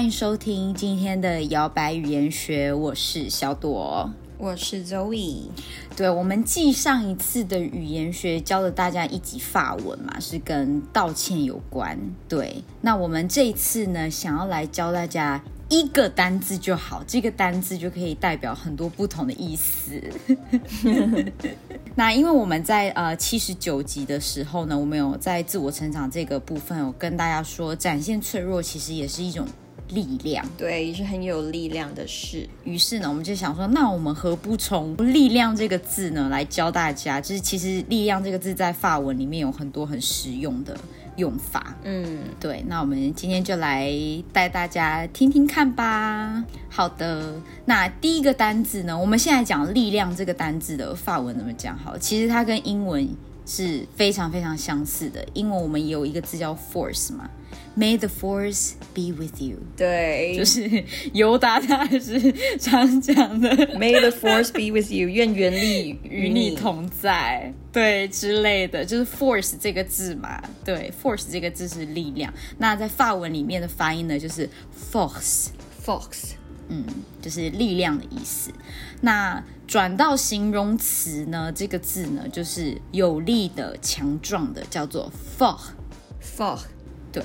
[0.00, 4.10] 欢迎收听今天的摇摆语言学，我是小朵。
[4.38, 5.42] 我是 Zoe，
[5.94, 11.98] 对，我们继上一次的语言学教了大家一集法文嘛，是跟道歉有关。
[12.26, 20.02] 对，那我们这一次呢，想要来教大家一个单字就好，这个单字就可以代表很多不同的意思。
[21.94, 29.46] 那因为我们在呃七十九集的时候呢，我们有在自我成长这个部分有跟大家说，展现脆弱其实也是一种。
[29.90, 32.48] 力量，对，也是很有力量的事。
[32.64, 37.20] 于是呢，我们就想说，那我们何不从“力量”这个字呢，来教大家？
[37.20, 40.76] 就是其实“力量”这个字在法文里面有很多很实用的
[41.16, 41.76] 用法。
[41.84, 42.64] 嗯，对。
[42.68, 43.92] 那我们今天就来
[44.32, 46.44] 带大家听听看吧。
[46.68, 51.76] 好的，那第一个单字呢，我们现在讲“力量”这个单字的法文怎么讲？
[51.76, 53.08] 好，其实它跟英文
[53.50, 55.26] 是非常非常相似的。
[55.34, 57.28] 英文我们有一个字叫 “force” 嘛。
[57.76, 59.56] May the force be with you。
[59.76, 63.48] 对，就是尤达他是常讲的。
[63.76, 67.52] May the force be with you，愿原力与你同在。
[67.72, 70.40] 对，之类的，就是 force 这个字嘛。
[70.64, 72.32] 对，force 这个字是力量。
[72.58, 74.48] 那在法文里面的发音呢，就是
[74.92, 76.32] force，force，
[76.70, 76.84] 嗯，
[77.20, 78.50] 就是力量的意思。
[79.02, 86.60] 那转到形容词呢，这个字呢，就是有力的、强壮的，叫做 fort，fort，
[87.12, 87.22] 对。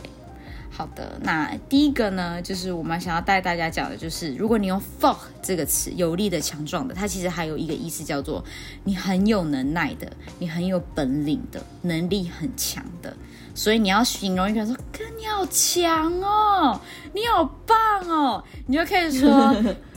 [0.78, 8.44] 好的，那第一个呢，就是我们想要带大家讲的，就是如果你用 “fort” 这个词，有力的、强壮的，它其实还有一个意思叫做
[8.84, 13.16] 你很有能耐的，你很有本领的，能力很强的。
[13.56, 16.80] 所以你要形容一个人说：“哥，你好强哦，
[17.14, 19.32] 你好棒哦。”你就可以说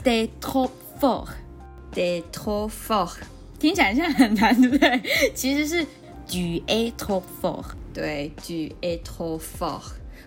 [0.03, 3.17] “de trop fort”，“de trop fort”，
[3.59, 5.31] 听起来现在很难，对不对？
[5.35, 5.85] 其实是
[6.27, 9.81] “du es trop fort”，对，“du es trop fort”。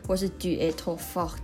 [0.05, 1.39] 或是 du et trop fort，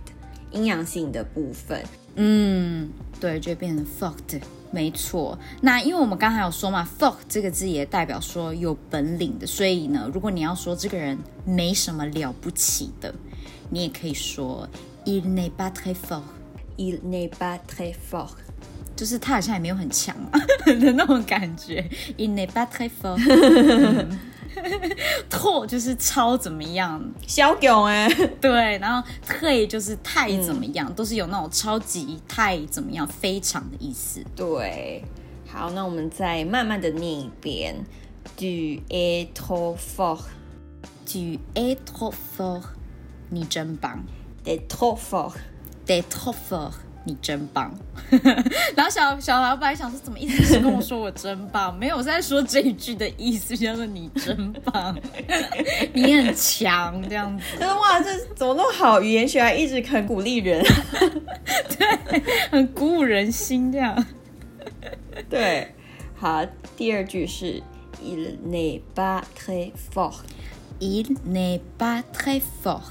[0.51, 1.83] 阴阳性的部分，
[2.15, 2.89] 嗯，
[3.19, 5.37] 对，就变成 fort，没错。
[5.61, 13.13] 那因为我们刚才有说嘛，fuck 这个字也代表说有本领的，所以呢，如果你要说这个人没什么了不起的，
[13.69, 14.67] 你也可以说
[15.05, 18.29] il n'est pas très fort，il n'est pas très fort，
[18.95, 20.15] 就是他好像也没有很强
[20.65, 23.19] 的那种感觉，il n'est pas très fort。
[25.29, 28.07] 特就是超怎么样，小囧哎，
[28.41, 34.23] 对，然后退就是太怎么样，都是有那种超级太怎么样，非常的意思。
[34.35, 35.03] 对，
[35.47, 37.75] 好，那我们再慢慢的念一遍
[38.35, 38.45] ，Du
[38.89, 42.63] es trop fort，Du es trop fort，
[43.29, 44.03] 你真棒
[44.43, 46.73] ，De trop fort，De trop fort。
[47.05, 47.73] 你真棒，
[48.75, 51.73] 然后小小老板想说，怎么一直是跟我说我真棒？
[51.79, 54.95] 没有，我在说这一句的意思，叫做你真棒，
[55.93, 57.43] 你很强这样子。
[57.57, 59.01] 就是哇，这怎么那么好？
[59.01, 60.63] 语言学还一直肯鼓励人，
[61.77, 62.21] 对，
[62.51, 64.05] 很鼓舞人心这样。
[65.29, 65.73] 对，
[66.15, 66.45] 好，
[66.77, 67.63] 第二句是
[68.03, 72.81] il n'est pas très fort，il n'est pas très fort，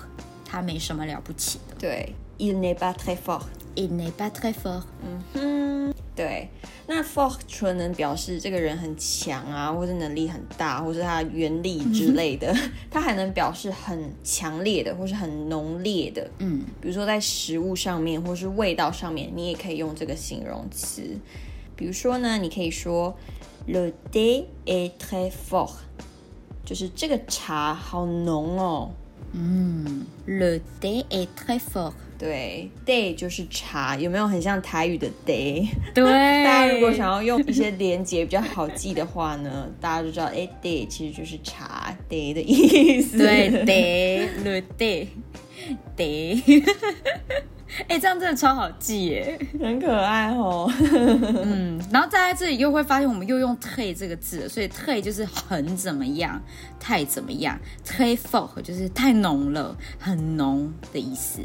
[0.44, 1.76] 他没什么了不起的。
[1.78, 3.42] 对，il n'est pas très fort。
[3.78, 4.82] Il n'est pas très fort。
[5.04, 6.48] 嗯哼，对，
[6.88, 12.52] 那 fort 除了能表示这个人很强啊，或者能力很大，或是他原力之类的，
[12.90, 16.28] 它 还能表示很强烈的，或是很浓烈的。
[16.38, 21.02] 嗯，比如说在食物上面，或是味道上面，你也可以用这个形容词。
[21.76, 23.16] 比如说呢，你可以说
[23.68, 25.70] Le thé est très fort，
[26.64, 28.90] 就是这个茶好浓哦。
[29.34, 31.92] 嗯，Le thé est très fort。
[32.18, 35.68] 对，day 就是茶，有没有很像台语的 day？
[35.94, 36.04] 对，
[36.44, 43.18] 大家如果想要用一些连接比较好记的话呢，大家就知道，哎，day 其实就是茶 day 的意思。
[43.18, 44.62] 对， day，le
[45.96, 46.64] day，day。
[47.86, 50.72] 哎，这样真的超好记耶，很可爱哦。
[51.44, 56.42] 嗯，然后再在这里又会发现，我们又用 t 这个字，所以 t 就是很怎么样，
[56.80, 61.40] 太怎么样 t fort 就是太浓了，很浓的意思。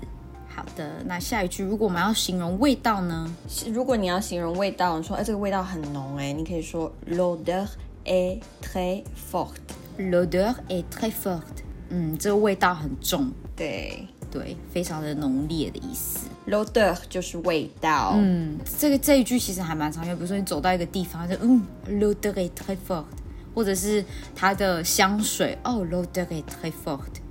[0.55, 3.35] 好的，那下一句，如果我们要形容味道呢？
[3.71, 7.67] 如果你要形容味道，你说哎，这个味道很浓哎，你可以说 l'odeur
[8.05, 9.73] est très forte。
[9.97, 11.63] l'odeur est très forte。
[11.89, 13.31] 嗯，这个味道很重。
[13.55, 16.27] 对对，非常的浓烈的意思。
[16.47, 18.13] l'odeur 就是味道。
[18.15, 23.05] 嗯，这个这一句其实还蛮常用，比如说你走到一个地方，就嗯，l'odeur est très forte，
[23.55, 24.03] 或者是
[24.35, 27.21] 它的香水，哦，l'odeur est très forte，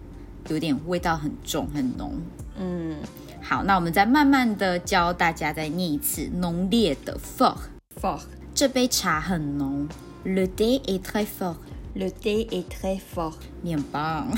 [0.49, 2.15] 有点味道很重很浓。
[2.59, 2.97] 嗯，
[3.41, 7.57] 好，那我们再慢慢的教大家再念一次浓烈的 fort
[8.01, 8.21] fort。
[8.55, 9.89] 这杯茶很浓
[10.25, 11.57] ，le thé est très fort。
[11.95, 13.35] Le thé est très fort。
[13.61, 14.29] 你很棒。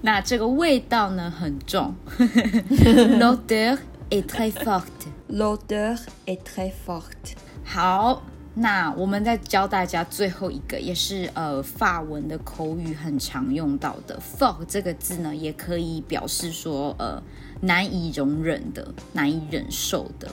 [0.00, 1.94] 那这个味道呢很重。
[2.18, 3.78] L'odeur
[4.08, 5.08] est très forte。
[5.28, 7.34] L'odeur est très forte。
[7.64, 8.22] 好，
[8.60, 17.22] 那我们再教大家最后一个，也是呃法文的口语很常用到的 “fuck” 这个字呢，也可以表示说呃
[17.60, 20.28] 难以容忍的、难以忍受的。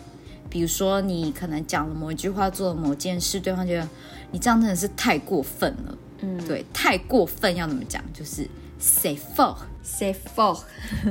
[0.50, 3.88] 比如说，你可能讲了某一句话，做了某件事，对方觉得
[4.32, 5.98] 你这样真的是太过分了。
[6.22, 8.02] 嗯，对，太过分要怎么讲？
[8.14, 8.48] 就是
[8.82, 9.58] “c'est fort”。
[9.84, 10.62] C'est fort。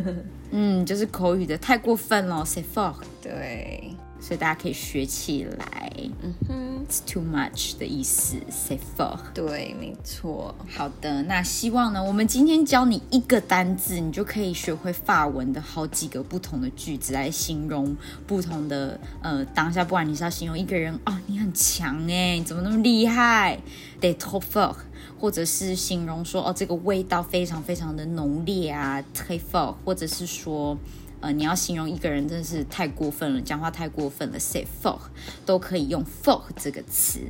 [0.50, 2.94] 嗯，就是口语的太过分了，“c'est fort”。
[3.22, 5.92] 对，所以大家可以学起来。
[6.22, 9.18] 嗯哼，It's too much 的意思，say for。
[9.32, 10.54] 对，没错。
[10.68, 17.96] 好的，那希望呢，我们今天教你一个单字，你就可以学会法文的好几个不同的句子来形容
[18.26, 19.84] 不同的呃当下。
[19.84, 23.58] 不管你是要形容一个人哦，你很强哎，怎么那么厉害
[24.00, 24.76] ，de t o p f o r
[25.18, 30.76] 或者是形容说哦这个味道非常非常的浓烈啊，très f o r 或者是说。
[31.20, 35.00] 呃，你要形容一个人真的是太过分了，讲话太过分了，say fuck，
[35.46, 37.20] 都可以用 fuck 这个词。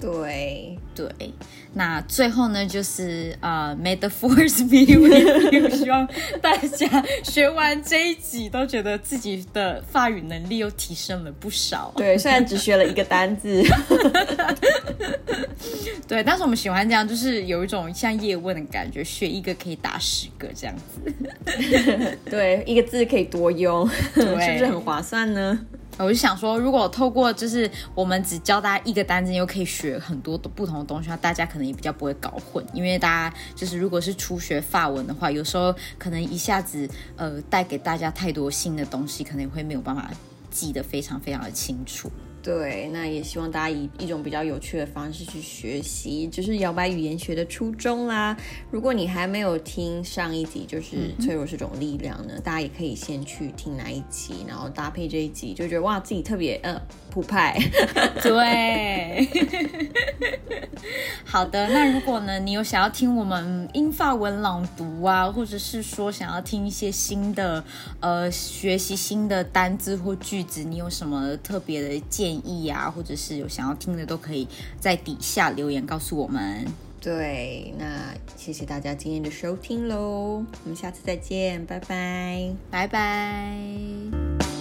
[0.00, 1.08] 对，对，
[1.74, 5.68] 那最后呢，就是呃，May the force be with you。
[5.76, 6.08] 希望
[6.40, 11.92] 大家学完这一集都觉得自己的法语能力又提升了不少。
[11.96, 13.62] 对，虽然只学了一个单字，
[16.08, 21.12] 对，但是我们喜欢这样，就是有一种像叶问的感觉，学一个可以打十个这样子。
[22.30, 25.66] 对，一个字可以多用，是不是很划算呢？
[26.02, 32.64] 我就想说，如果透过就是我们只教大家一个单词，又可以学很多不同的东西，那大家可能也比较不会搞混。
[32.72, 40.10] 因为大家就是如果是初学法文的话，有时候可能一下子呃带给大家太多新的东西，可能也会没有办法
[40.50, 42.10] 记得非常非常的清楚。
[42.42, 48.36] 对，那也希望大家以一种比较有趣的方式去学习，就是摇摆语言学的初衷啦。
[48.70, 57.58] 如果你还没有听上一集，就是脆弱是种力量呢，大家也可以先去听那一集，然后搭配这一集，就觉得哇，自己特别呃普派。
[58.22, 59.28] 对，
[61.30, 61.68] 好的。
[61.68, 67.62] 那如果呢，你有想要听我们英法文朗读啊，或者是说想要听一些新的
[68.00, 74.48] 呃学习新的单字或句子，你有什么特别的建议啊，或者是有想要听的，都可以
[74.80, 76.66] 在底下留言告诉我们。
[77.00, 77.86] 对，那
[78.36, 82.50] 谢谢大家今天的收听喽，我们下次再见，拜拜。
[82.70, 84.59] 拜拜。